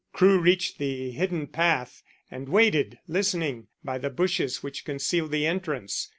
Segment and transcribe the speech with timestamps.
[0.13, 2.01] Crewe reached the hidden path,
[2.31, 6.09] and waited, listening, by the bushes which concealed the entrance.